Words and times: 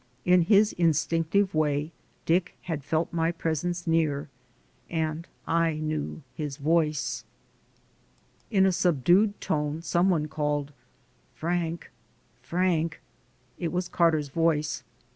In 0.25 0.41
his 0.41 0.73
instinctive 0.73 1.53
way, 1.53 1.91
Dick 2.25 2.57
had 2.63 2.83
felt 2.83 3.13
my 3.13 3.31
presence 3.31 3.85
near, 3.85 4.29
and 4.89 5.27
I 5.45 5.75
knew 5.75 6.23
his 6.33 6.57
voice. 6.57 7.23
In 8.49 8.65
a 8.65 8.71
subdued 8.71 9.39
tone 9.39 9.83
some 9.83 10.09
one 10.09 10.27
called, 10.27 10.73
"Frank... 11.35 11.91
Frank..." 12.41 12.99
It 13.59 13.71
was 13.71 13.87
Carter's 13.87 14.29
voice. 14.29 14.83